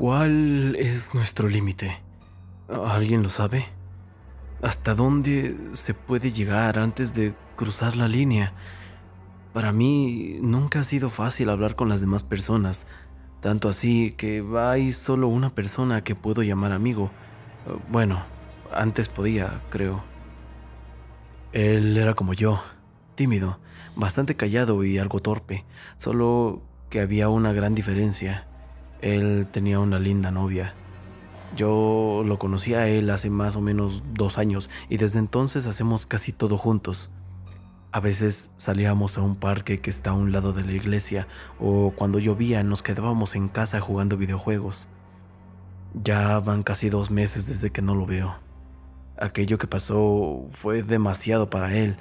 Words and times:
¿Cuál 0.00 0.76
es 0.76 1.14
nuestro 1.14 1.46
límite? 1.46 2.00
¿Alguien 2.70 3.22
lo 3.22 3.28
sabe? 3.28 3.66
¿Hasta 4.62 4.94
dónde 4.94 5.54
se 5.74 5.92
puede 5.92 6.32
llegar 6.32 6.78
antes 6.78 7.14
de 7.14 7.34
cruzar 7.54 7.96
la 7.96 8.08
línea? 8.08 8.54
Para 9.52 9.72
mí 9.72 10.38
nunca 10.40 10.80
ha 10.80 10.84
sido 10.84 11.10
fácil 11.10 11.50
hablar 11.50 11.76
con 11.76 11.90
las 11.90 12.00
demás 12.00 12.24
personas, 12.24 12.86
tanto 13.42 13.68
así 13.68 14.12
que 14.12 14.42
hay 14.56 14.92
solo 14.92 15.28
una 15.28 15.50
persona 15.50 16.02
que 16.02 16.14
puedo 16.14 16.42
llamar 16.42 16.72
amigo. 16.72 17.10
Bueno, 17.90 18.22
antes 18.72 19.10
podía, 19.10 19.60
creo. 19.68 20.02
Él 21.52 21.94
era 21.98 22.14
como 22.14 22.32
yo, 22.32 22.62
tímido, 23.16 23.60
bastante 23.96 24.34
callado 24.34 24.82
y 24.82 24.96
algo 24.96 25.20
torpe, 25.20 25.66
solo 25.98 26.62
que 26.88 27.00
había 27.00 27.28
una 27.28 27.52
gran 27.52 27.74
diferencia. 27.74 28.46
Él 29.02 29.46
tenía 29.50 29.78
una 29.78 29.98
linda 29.98 30.30
novia. 30.30 30.74
Yo 31.56 32.22
lo 32.24 32.38
conocí 32.38 32.74
a 32.74 32.86
él 32.88 33.10
hace 33.10 33.28
más 33.30 33.56
o 33.56 33.60
menos 33.60 34.04
dos 34.14 34.38
años 34.38 34.70
y 34.88 34.98
desde 34.98 35.18
entonces 35.18 35.66
hacemos 35.66 36.06
casi 36.06 36.32
todo 36.32 36.56
juntos. 36.56 37.10
A 37.92 37.98
veces 37.98 38.52
salíamos 38.56 39.18
a 39.18 39.22
un 39.22 39.34
parque 39.34 39.80
que 39.80 39.90
está 39.90 40.10
a 40.10 40.14
un 40.14 40.30
lado 40.30 40.52
de 40.52 40.64
la 40.64 40.72
iglesia 40.72 41.26
o 41.58 41.92
cuando 41.96 42.20
llovía 42.20 42.62
nos 42.62 42.82
quedábamos 42.82 43.34
en 43.34 43.48
casa 43.48 43.80
jugando 43.80 44.16
videojuegos. 44.16 44.88
Ya 45.94 46.38
van 46.38 46.62
casi 46.62 46.88
dos 46.88 47.10
meses 47.10 47.48
desde 47.48 47.70
que 47.70 47.82
no 47.82 47.96
lo 47.96 48.06
veo. 48.06 48.36
Aquello 49.18 49.58
que 49.58 49.66
pasó 49.66 50.44
fue 50.50 50.82
demasiado 50.84 51.50
para 51.50 51.76
él. 51.76 51.96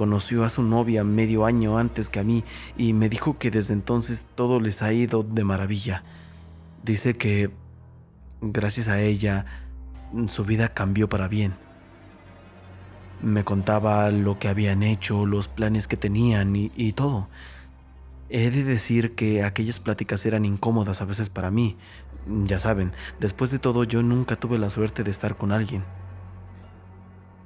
Conoció 0.00 0.44
a 0.44 0.48
su 0.48 0.62
novia 0.62 1.04
medio 1.04 1.44
año 1.44 1.76
antes 1.76 2.08
que 2.08 2.20
a 2.20 2.24
mí 2.24 2.42
y 2.78 2.94
me 2.94 3.10
dijo 3.10 3.36
que 3.36 3.50
desde 3.50 3.74
entonces 3.74 4.24
todo 4.34 4.58
les 4.58 4.80
ha 4.80 4.94
ido 4.94 5.22
de 5.22 5.44
maravilla. 5.44 6.04
Dice 6.82 7.12
que 7.12 7.50
gracias 8.40 8.88
a 8.88 9.02
ella 9.02 9.44
su 10.26 10.46
vida 10.46 10.70
cambió 10.70 11.10
para 11.10 11.28
bien. 11.28 11.52
Me 13.22 13.44
contaba 13.44 14.10
lo 14.10 14.38
que 14.38 14.48
habían 14.48 14.82
hecho, 14.82 15.26
los 15.26 15.48
planes 15.48 15.86
que 15.86 15.98
tenían 15.98 16.56
y, 16.56 16.92
todo. 16.92 17.28
He 18.30 18.50
de 18.50 18.64
decir 18.64 19.14
que 19.14 19.44
aquellas 19.44 19.80
pláticas 19.80 20.24
eran 20.24 20.46
incómodas 20.46 21.02
a 21.02 21.04
veces 21.04 21.28
para 21.28 21.50
mí. 21.50 21.76
Ya 22.44 22.58
saben, 22.58 22.92
después 23.18 23.50
de 23.50 23.58
todo 23.58 23.84
yo 23.84 24.02
nunca 24.02 24.36
tuve 24.36 24.56
la 24.56 24.70
suerte 24.70 25.04
de 25.04 25.10
estar 25.10 25.36
con 25.36 25.52
alguien. 25.52 25.84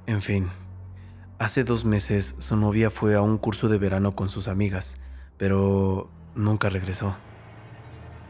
En 0.07 0.23
fin, 0.23 0.51
hace 1.39 1.65
dos 1.65 1.85
meses 1.85 2.37
su 2.39 2.57
novia 2.57 2.91
fue 2.91 3.15
a 3.15 3.23
un 3.23 3.39
curso 3.39 3.69
de 3.69 3.79
verano 3.79 4.15
con 4.15 4.29
sus 4.29 4.49
amigas, 4.49 5.01
pero 5.37 6.09
nunca 6.35 6.69
regresó. 6.69 7.17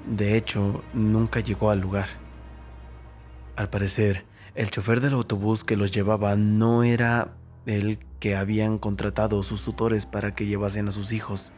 De 0.06 0.36
hecho, 0.36 0.82
nunca 0.92 1.40
llegó 1.40 1.70
al 1.70 1.80
lugar. 1.80 2.08
Al 3.56 3.70
parecer, 3.70 4.24
el 4.54 4.70
chofer 4.70 5.00
del 5.00 5.14
autobús 5.14 5.64
que 5.64 5.76
los 5.76 5.92
llevaba 5.92 6.36
no 6.36 6.82
era 6.82 7.32
el 7.66 7.98
que 8.20 8.36
habían 8.36 8.78
contratado 8.78 9.42
sus 9.42 9.64
tutores 9.64 10.06
para 10.06 10.34
que 10.34 10.46
llevasen 10.46 10.88
a 10.88 10.92
sus 10.92 11.12
hijos. 11.12 11.52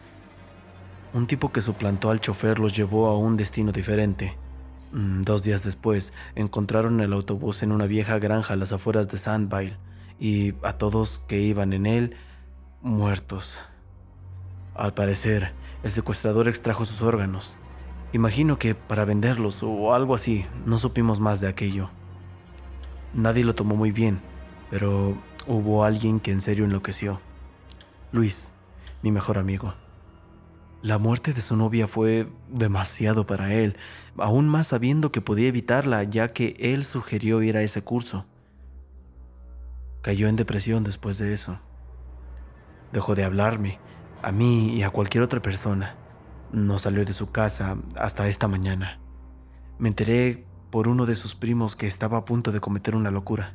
Un 1.13 1.27
tipo 1.27 1.53
que 1.53 1.63
suplantó 1.63 2.11
al 2.11 2.21
chofer 2.21 2.59
los 2.59 2.75
llevó 2.75 3.09
a 3.09 3.17
un 3.17 3.37
destino 3.37 3.73
diferente. 3.73 4.37
Mm, 4.93 5.23
dos 5.23 5.43
días 5.43 5.65
después, 5.65 6.13
encontraron 6.35 7.01
el 7.01 7.13
autobús 7.13 7.63
en 7.63 7.73
una 7.73 7.87
vieja 7.87 8.19
granja 8.19 8.55
a 8.55 8.57
las 8.57 8.73
afueras 8.73 9.09
de 9.09 9.19
Sandville 9.19 9.77
y 10.19 10.55
a 10.63 10.75
todos 10.75 11.21
que 11.27 11.41
iban 11.41 11.73
en 11.73 11.87
él 11.87 12.17
muertos. 12.83 13.59
Al 14.75 14.95
parecer, 14.95 15.53
el 15.83 15.91
secuestrador 15.91 16.49
extrajo 16.49 16.85
sus 16.85 17.03
órganos. 17.03 17.59
Imagino 18.13 18.59
que 18.59 18.75
para 18.75 19.05
venderlos 19.05 19.63
o 19.63 19.93
algo 19.93 20.15
así, 20.15 20.45
no 20.65 20.79
supimos 20.79 21.21
más 21.21 21.41
de 21.41 21.49
aquello. 21.49 21.91
Nadie 23.15 23.45
lo 23.45 23.55
tomó 23.55 23.77
muy 23.77 23.93
bien, 23.93 24.21
pero 24.71 25.17
hubo 25.47 25.85
alguien 25.85 26.21
que 26.21 26.33
en 26.33 26.41
serio 26.41 26.65
enloqueció. 26.65 27.21
Luis, 28.13 28.53
mi 29.03 29.11
mejor 29.11 29.39
amigo. 29.39 29.75
La 30.83 30.99
muerte 30.99 31.33
de 31.33 31.41
su 31.41 31.57
novia 31.57 31.89
fue 31.89 32.29
demasiado 32.49 33.27
para 33.27 33.55
él, 33.55 33.77
aún 34.19 34.49
más 34.49 34.69
sabiendo 34.69 35.11
que 35.11 35.21
podía 35.21 35.49
evitarla 35.49 36.05
ya 36.05 36.29
que 36.29 36.55
él 36.59 36.85
sugirió 36.85 37.43
ir 37.43 37.57
a 37.57 37.63
ese 37.63 37.83
curso. 37.83 38.27
Cayó 40.07 40.29
en 40.29 40.37
depresión 40.37 40.85
después 40.85 41.19
de 41.19 41.33
eso. 41.33 41.59
Dejó 42.93 43.17
de 43.17 43.25
hablarme, 43.25 43.81
a 44.23 44.31
mí 44.31 44.73
y 44.73 44.85
a 44.85 44.91
cualquier 44.91 45.25
otra 45.25 45.43
persona. 45.43 45.97
No 46.53 46.79
salió 46.79 47.05
de 47.05 47.13
su 47.13 47.33
casa 47.33 47.77
hasta 47.97 48.29
esta 48.29 48.47
mañana. 48.47 49.01
Me 49.81 49.89
enteré 49.89 50.47
por 50.71 50.87
uno 50.87 51.07
de 51.07 51.17
sus 51.17 51.35
primos 51.35 51.75
que 51.75 51.89
estaba 51.89 52.19
a 52.19 52.25
punto 52.25 52.53
de 52.53 52.61
cometer 52.61 52.95
una 52.95 53.11
locura. 53.11 53.55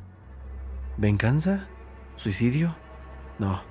¿Venganza? 0.98 1.68
¿Suicidio? 2.16 2.76
No, 3.38 3.62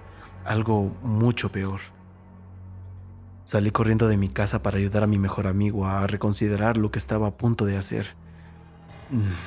algo 0.44 0.92
mucho 1.04 1.52
peor. 1.52 1.82
Salí 3.44 3.70
corriendo 3.70 4.08
de 4.08 4.18
mi 4.18 4.28
casa 4.28 4.64
para 4.64 4.80
ayudar 4.80 5.04
a 5.04 5.08
mi 5.08 5.20
mejor 5.20 5.46
amigo 5.46 5.86
a 5.86 6.08
reconsiderar 6.08 6.78
lo 6.78 6.90
que 6.90 6.98
estaba 6.98 7.28
a 7.28 7.38
punto 7.38 7.66
de 7.66 7.78
hacer. 7.78 8.16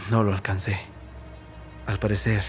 No 0.08 0.22
lo 0.22 0.32
alcancé. 0.32 0.78
Al 1.88 1.98
parecer, 1.98 2.44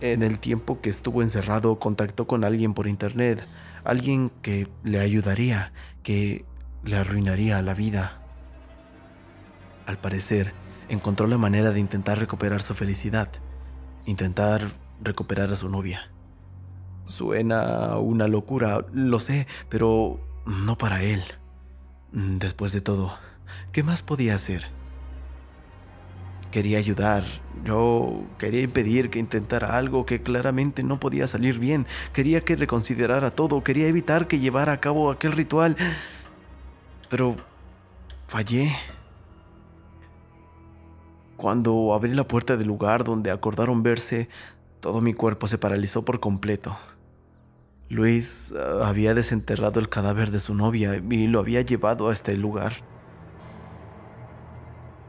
en 0.00 0.22
el 0.22 0.38
tiempo 0.38 0.80
que 0.80 0.90
estuvo 0.90 1.22
encerrado 1.22 1.78
contactó 1.78 2.26
con 2.26 2.44
alguien 2.44 2.74
por 2.74 2.86
internet, 2.86 3.44
alguien 3.84 4.30
que 4.42 4.68
le 4.82 5.00
ayudaría, 5.00 5.72
que 6.02 6.44
le 6.84 6.96
arruinaría 6.96 7.60
la 7.62 7.74
vida. 7.74 8.20
Al 9.86 9.98
parecer, 9.98 10.52
encontró 10.88 11.26
la 11.26 11.38
manera 11.38 11.72
de 11.72 11.80
intentar 11.80 12.18
recuperar 12.18 12.62
su 12.62 12.74
felicidad, 12.74 13.30
intentar 14.06 14.68
recuperar 15.00 15.50
a 15.50 15.56
su 15.56 15.68
novia. 15.68 16.10
Suena 17.04 17.96
una 17.98 18.28
locura, 18.28 18.84
lo 18.92 19.20
sé, 19.20 19.46
pero 19.68 20.20
no 20.46 20.78
para 20.78 21.02
él. 21.02 21.22
Después 22.12 22.72
de 22.72 22.80
todo, 22.80 23.16
¿qué 23.72 23.82
más 23.82 24.02
podía 24.02 24.34
hacer? 24.34 24.79
Quería 26.50 26.78
ayudar, 26.78 27.24
yo 27.64 28.24
quería 28.38 28.62
impedir 28.62 29.08
que 29.08 29.20
intentara 29.20 29.78
algo 29.78 30.04
que 30.04 30.20
claramente 30.20 30.82
no 30.82 30.98
podía 30.98 31.28
salir 31.28 31.58
bien, 31.58 31.86
quería 32.12 32.40
que 32.40 32.56
reconsiderara 32.56 33.30
todo, 33.30 33.62
quería 33.62 33.86
evitar 33.86 34.26
que 34.26 34.40
llevara 34.40 34.72
a 34.72 34.80
cabo 34.80 35.10
aquel 35.10 35.32
ritual, 35.32 35.76
pero 37.08 37.36
fallé. 38.26 38.72
Cuando 41.36 41.94
abrí 41.94 42.12
la 42.14 42.26
puerta 42.26 42.56
del 42.56 42.66
lugar 42.66 43.04
donde 43.04 43.30
acordaron 43.30 43.82
verse, 43.82 44.28
todo 44.80 45.00
mi 45.00 45.14
cuerpo 45.14 45.46
se 45.46 45.56
paralizó 45.56 46.04
por 46.04 46.20
completo. 46.20 46.76
Luis 47.88 48.54
ah, 48.56 48.88
había 48.88 49.14
desenterrado 49.14 49.80
el 49.80 49.88
cadáver 49.88 50.30
de 50.30 50.40
su 50.40 50.54
novia 50.54 50.96
y 50.96 51.26
lo 51.26 51.40
había 51.40 51.60
llevado 51.60 52.08
a 52.08 52.12
este 52.12 52.36
lugar. 52.36 52.74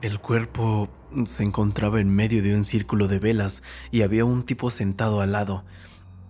El 0.01 0.19
cuerpo 0.19 0.89
se 1.25 1.43
encontraba 1.43 2.01
en 2.01 2.09
medio 2.09 2.41
de 2.41 2.55
un 2.55 2.65
círculo 2.65 3.07
de 3.07 3.19
velas 3.19 3.61
y 3.91 4.01
había 4.01 4.25
un 4.25 4.43
tipo 4.43 4.71
sentado 4.71 5.21
al 5.21 5.31
lado, 5.31 5.63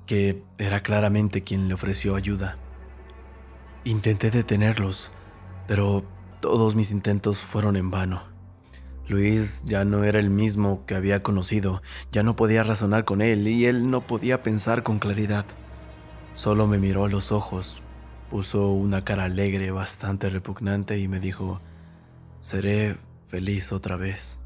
que 0.05 0.43
era 0.57 0.83
claramente 0.83 1.43
quien 1.43 1.69
le 1.69 1.73
ofreció 1.73 2.17
ayuda. 2.17 2.57
Intenté 3.85 4.29
detenerlos, 4.29 5.09
pero 5.67 6.03
todos 6.41 6.75
mis 6.75 6.91
intentos 6.91 7.39
fueron 7.39 7.77
en 7.77 7.91
vano. 7.91 8.23
Luis 9.07 9.63
ya 9.63 9.85
no 9.85 10.03
era 10.03 10.19
el 10.19 10.29
mismo 10.29 10.85
que 10.85 10.95
había 10.95 11.23
conocido, 11.23 11.81
ya 12.11 12.23
no 12.23 12.35
podía 12.35 12.63
razonar 12.63 13.05
con 13.05 13.21
él 13.21 13.47
y 13.47 13.67
él 13.67 13.89
no 13.89 14.01
podía 14.01 14.43
pensar 14.43 14.83
con 14.83 14.99
claridad. 14.99 15.45
Solo 16.33 16.67
me 16.67 16.77
miró 16.77 17.05
a 17.05 17.09
los 17.09 17.31
ojos, 17.31 17.81
puso 18.29 18.67
una 18.71 19.01
cara 19.05 19.23
alegre, 19.23 19.71
bastante 19.71 20.29
repugnante 20.29 20.99
y 20.99 21.07
me 21.07 21.21
dijo, 21.21 21.61
seré 22.41 22.97
feliz 23.31 23.71
otra 23.71 23.95
vez. 23.95 24.41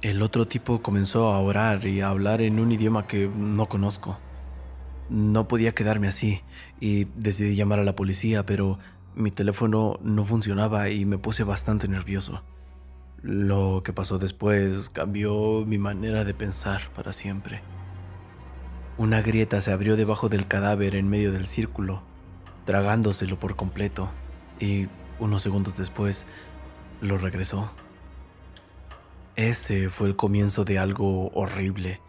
El 0.00 0.22
otro 0.22 0.48
tipo 0.48 0.80
comenzó 0.80 1.34
a 1.34 1.38
orar 1.38 1.86
y 1.86 2.00
a 2.00 2.08
hablar 2.08 2.40
en 2.40 2.58
un 2.58 2.72
idioma 2.72 3.06
que 3.06 3.28
no 3.28 3.66
conozco. 3.66 4.18
No 5.10 5.46
podía 5.46 5.74
quedarme 5.74 6.08
así 6.08 6.40
y 6.80 7.04
decidí 7.14 7.56
llamar 7.56 7.78
a 7.78 7.84
la 7.84 7.94
policía, 7.94 8.46
pero 8.46 8.78
mi 9.14 9.30
teléfono 9.30 9.98
no 10.02 10.24
funcionaba 10.24 10.88
y 10.88 11.04
me 11.04 11.18
puse 11.18 11.44
bastante 11.44 11.88
nervioso. 11.88 12.42
Lo 13.20 13.82
que 13.84 13.92
pasó 13.92 14.18
después 14.18 14.88
cambió 14.88 15.64
mi 15.66 15.76
manera 15.76 16.24
de 16.24 16.32
pensar 16.32 16.88
para 16.96 17.12
siempre. 17.12 17.60
Una 18.96 19.20
grieta 19.20 19.60
se 19.60 19.72
abrió 19.72 19.96
debajo 19.96 20.30
del 20.30 20.46
cadáver 20.46 20.94
en 20.94 21.08
medio 21.10 21.32
del 21.32 21.46
círculo, 21.46 22.02
tragándoselo 22.64 23.38
por 23.38 23.56
completo, 23.56 24.08
y 24.58 24.88
unos 25.18 25.42
segundos 25.42 25.76
después 25.76 26.26
lo 27.04 27.18
regresó. 27.18 27.70
Ese 29.36 29.90
fue 29.90 30.08
el 30.08 30.16
comienzo 30.16 30.64
de 30.64 30.78
algo 30.78 31.30
horrible. 31.32 32.00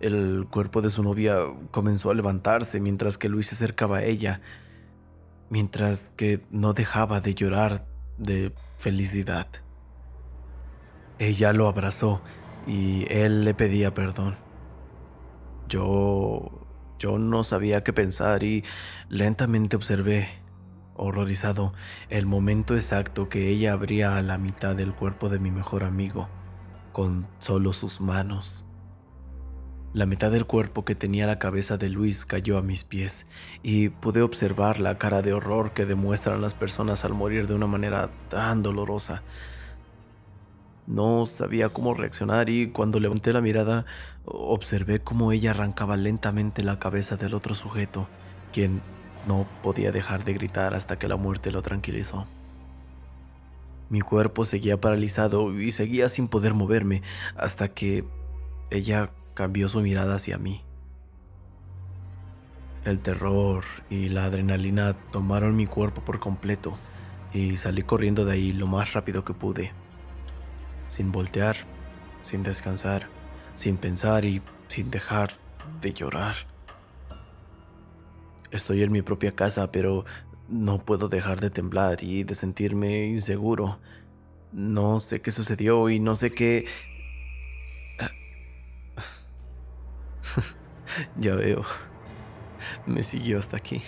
El 0.00 0.46
cuerpo 0.50 0.82
de 0.82 0.90
su 0.90 1.02
novia 1.02 1.38
comenzó 1.70 2.10
a 2.10 2.14
levantarse 2.14 2.80
mientras 2.80 3.16
que 3.16 3.28
Luis 3.28 3.48
se 3.48 3.54
acercaba 3.54 3.98
a 3.98 4.04
ella, 4.04 4.40
mientras 5.48 6.12
que 6.16 6.42
no 6.50 6.72
dejaba 6.72 7.20
de 7.20 7.34
llorar 7.34 7.86
de 8.18 8.52
felicidad. 8.78 9.48
Ella 11.18 11.52
lo 11.52 11.68
abrazó 11.68 12.22
y 12.66 13.10
él 13.12 13.44
le 13.44 13.54
pedía 13.54 13.94
perdón. 13.94 14.36
Yo... 15.68 16.66
yo 16.98 17.18
no 17.18 17.44
sabía 17.44 17.82
qué 17.82 17.92
pensar 17.92 18.42
y 18.42 18.62
lentamente 19.08 19.76
observé, 19.76 20.43
horrorizado, 20.96 21.72
el 22.08 22.26
momento 22.26 22.76
exacto 22.76 23.28
que 23.28 23.48
ella 23.48 23.72
abría 23.72 24.16
a 24.16 24.22
la 24.22 24.38
mitad 24.38 24.74
del 24.76 24.94
cuerpo 24.94 25.28
de 25.28 25.38
mi 25.38 25.50
mejor 25.50 25.84
amigo, 25.84 26.28
con 26.92 27.26
solo 27.38 27.72
sus 27.72 28.00
manos. 28.00 28.64
La 29.92 30.06
mitad 30.06 30.32
del 30.32 30.44
cuerpo 30.44 30.84
que 30.84 30.96
tenía 30.96 31.28
la 31.28 31.38
cabeza 31.38 31.76
de 31.76 31.88
Luis 31.88 32.26
cayó 32.26 32.58
a 32.58 32.62
mis 32.62 32.82
pies 32.82 33.26
y 33.62 33.90
pude 33.90 34.22
observar 34.22 34.80
la 34.80 34.98
cara 34.98 35.22
de 35.22 35.32
horror 35.32 35.72
que 35.72 35.86
demuestran 35.86 36.42
las 36.42 36.52
personas 36.52 37.04
al 37.04 37.14
morir 37.14 37.46
de 37.46 37.54
una 37.54 37.68
manera 37.68 38.10
tan 38.28 38.64
dolorosa. 38.64 39.22
No 40.88 41.26
sabía 41.26 41.68
cómo 41.68 41.94
reaccionar 41.94 42.50
y 42.50 42.70
cuando 42.72 42.98
levanté 42.98 43.32
la 43.32 43.40
mirada 43.40 43.86
observé 44.24 44.98
cómo 44.98 45.30
ella 45.30 45.52
arrancaba 45.52 45.96
lentamente 45.96 46.64
la 46.64 46.80
cabeza 46.80 47.16
del 47.16 47.32
otro 47.32 47.54
sujeto, 47.54 48.08
quien 48.52 48.82
no 49.26 49.46
podía 49.62 49.92
dejar 49.92 50.24
de 50.24 50.34
gritar 50.34 50.74
hasta 50.74 50.98
que 50.98 51.08
la 51.08 51.16
muerte 51.16 51.50
lo 51.50 51.62
tranquilizó. 51.62 52.26
Mi 53.90 54.00
cuerpo 54.00 54.44
seguía 54.44 54.80
paralizado 54.80 55.58
y 55.60 55.72
seguía 55.72 56.08
sin 56.08 56.28
poder 56.28 56.54
moverme 56.54 57.02
hasta 57.36 57.68
que 57.68 58.04
ella 58.70 59.10
cambió 59.34 59.68
su 59.68 59.80
mirada 59.80 60.16
hacia 60.16 60.38
mí. 60.38 60.64
El 62.84 63.00
terror 63.00 63.64
y 63.88 64.08
la 64.08 64.24
adrenalina 64.24 64.94
tomaron 65.10 65.56
mi 65.56 65.66
cuerpo 65.66 66.02
por 66.02 66.18
completo 66.18 66.76
y 67.32 67.56
salí 67.56 67.82
corriendo 67.82 68.24
de 68.24 68.32
ahí 68.32 68.52
lo 68.52 68.66
más 68.66 68.92
rápido 68.92 69.24
que 69.24 69.32
pude, 69.32 69.72
sin 70.88 71.10
voltear, 71.10 71.56
sin 72.20 72.42
descansar, 72.42 73.08
sin 73.54 73.76
pensar 73.76 74.24
y 74.24 74.42
sin 74.68 74.90
dejar 74.90 75.30
de 75.80 75.92
llorar. 75.92 76.53
Estoy 78.54 78.84
en 78.84 78.92
mi 78.92 79.02
propia 79.02 79.34
casa, 79.34 79.72
pero 79.72 80.04
no 80.48 80.84
puedo 80.84 81.08
dejar 81.08 81.40
de 81.40 81.50
temblar 81.50 82.04
y 82.04 82.22
de 82.22 82.36
sentirme 82.36 83.06
inseguro. 83.06 83.80
No 84.52 85.00
sé 85.00 85.20
qué 85.20 85.32
sucedió 85.32 85.90
y 85.90 85.98
no 85.98 86.14
sé 86.14 86.30
qué 86.30 86.66
ya 91.16 91.34
veo. 91.34 91.62
Me 92.86 93.02
siguió 93.02 93.40
hasta 93.40 93.56
aquí. 93.56 93.82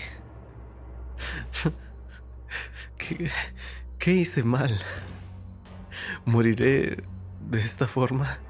¿Qué, 2.99 3.31
¿Qué, 3.99 4.13
hice 4.13 4.43
mal? 4.43 4.81
¿Moriré 6.25 7.05
de 7.41 7.61
esta 7.61 7.87
forma? 7.87 8.41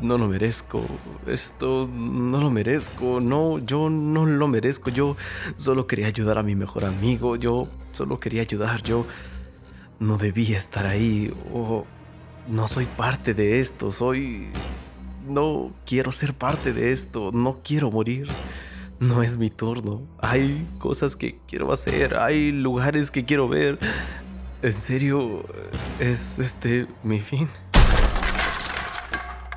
No 0.00 0.18
lo 0.18 0.28
merezco. 0.28 0.84
Esto 1.26 1.88
no 1.92 2.40
lo 2.40 2.50
merezco. 2.50 3.20
No, 3.20 3.58
yo 3.58 3.90
no 3.90 4.26
lo 4.26 4.48
merezco. 4.48 4.90
Yo 4.90 5.16
solo 5.56 5.86
quería 5.86 6.06
ayudar 6.06 6.38
a 6.38 6.42
mi 6.42 6.54
mejor 6.54 6.84
amigo. 6.84 7.36
Yo 7.36 7.68
solo 7.92 8.18
quería 8.18 8.42
ayudar. 8.42 8.82
Yo 8.82 9.06
no 9.98 10.18
debía 10.18 10.56
estar 10.56 10.86
ahí. 10.86 11.32
O 11.52 11.84
no 12.48 12.68
soy 12.68 12.86
parte 12.86 13.34
de 13.34 13.60
esto. 13.60 13.90
Soy 13.90 14.48
no 15.26 15.72
quiero 15.84 16.12
ser 16.12 16.34
parte 16.34 16.72
de 16.72 16.92
esto, 16.92 17.30
no 17.32 17.58
quiero 17.62 17.90
morir. 17.90 18.28
No 18.98 19.22
es 19.22 19.36
mi 19.36 19.50
turno. 19.50 20.00
Hay 20.20 20.66
cosas 20.78 21.16
que 21.16 21.38
quiero 21.46 21.70
hacer, 21.70 22.16
hay 22.16 22.52
lugares 22.52 23.10
que 23.10 23.24
quiero 23.24 23.48
ver. 23.48 23.78
¿En 24.62 24.72
serio 24.72 25.44
es 26.00 26.38
este 26.38 26.86
mi 27.02 27.20
fin? 27.20 27.48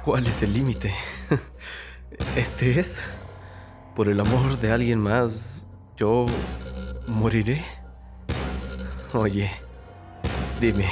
¿Cuál 0.09 0.25
es 0.25 0.41
el 0.41 0.53
límite? 0.53 0.95
¿Este 2.35 2.79
es? 2.79 2.99
Por 3.95 4.09
el 4.09 4.19
amor 4.19 4.59
de 4.59 4.71
alguien 4.71 4.97
más, 4.99 5.67
yo 5.97 6.25
moriré. 7.05 7.63
Oye, 9.13 9.51
dime, 10.59 10.89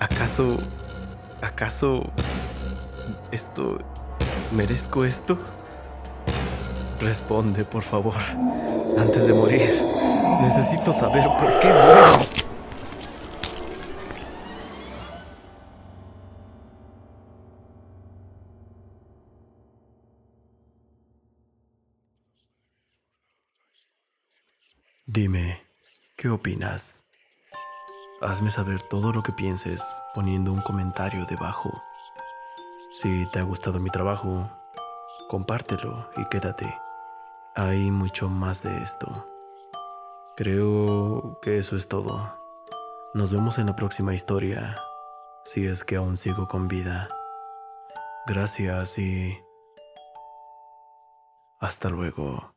¿acaso, 0.00 0.58
acaso 1.40 2.10
¿Esto... 3.30 3.78
¿Merezco 4.50 5.04
esto? 5.04 5.38
Responde, 7.00 7.64
por 7.64 7.84
favor, 7.84 8.16
antes 8.98 9.28
de 9.28 9.32
morir. 9.32 9.70
Necesito 10.42 10.92
saber 10.92 11.24
por 11.38 11.60
qué 11.60 11.68
muero. 11.68 12.45
Dime, 25.08 25.64
¿qué 26.16 26.28
opinas? 26.28 27.04
Hazme 28.20 28.50
saber 28.50 28.82
todo 28.82 29.12
lo 29.12 29.22
que 29.22 29.30
pienses 29.30 29.80
poniendo 30.16 30.52
un 30.52 30.60
comentario 30.62 31.26
debajo. 31.26 31.80
Si 32.90 33.24
te 33.30 33.38
ha 33.38 33.44
gustado 33.44 33.78
mi 33.78 33.88
trabajo, 33.90 34.50
compártelo 35.28 36.10
y 36.16 36.24
quédate. 36.28 36.76
Hay 37.54 37.92
mucho 37.92 38.28
más 38.28 38.64
de 38.64 38.82
esto. 38.82 39.30
Creo 40.36 41.38
que 41.40 41.58
eso 41.58 41.76
es 41.76 41.86
todo. 41.86 42.36
Nos 43.14 43.30
vemos 43.30 43.60
en 43.60 43.66
la 43.66 43.76
próxima 43.76 44.12
historia, 44.12 44.76
si 45.44 45.68
es 45.68 45.84
que 45.84 45.94
aún 45.94 46.16
sigo 46.16 46.48
con 46.48 46.66
vida. 46.66 47.08
Gracias 48.26 48.98
y... 48.98 49.38
Hasta 51.60 51.90
luego. 51.90 52.55